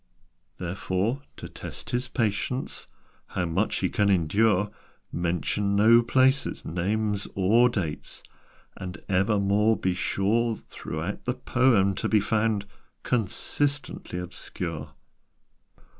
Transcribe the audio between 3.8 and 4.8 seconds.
he can endure